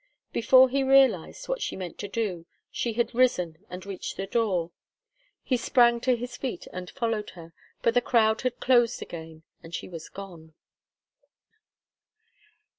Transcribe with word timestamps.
Before 0.33 0.67
he 0.67 0.81
realized 0.81 1.47
what 1.47 1.61
she 1.61 1.75
meant 1.75 1.99
to 1.99 2.07
do, 2.07 2.47
she 2.71 2.93
had 2.93 3.13
risen 3.13 3.63
and 3.69 3.85
reached 3.85 4.17
the 4.17 4.25
door. 4.25 4.71
He 5.43 5.57
sprang 5.57 5.99
to 5.99 6.15
his 6.15 6.35
feet 6.35 6.65
and 6.73 6.89
followed 6.89 7.29
her, 7.37 7.53
but 7.83 7.93
the 7.93 8.01
crowd 8.01 8.41
had 8.41 8.59
closed 8.59 9.03
again 9.03 9.43
and 9.61 9.75
she 9.75 9.87
was 9.87 10.09
gone. 10.09 10.55